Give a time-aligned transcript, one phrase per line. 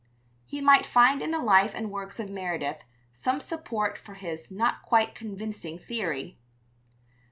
[0.47, 4.81] He might find in the life and works of Meredith some support for his not
[4.81, 6.39] quite convincing theory.